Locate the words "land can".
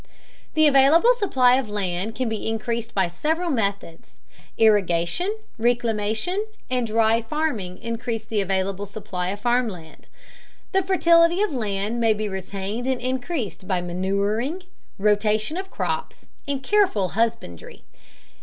1.69-2.27